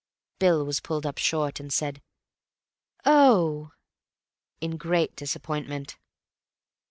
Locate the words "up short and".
1.05-1.71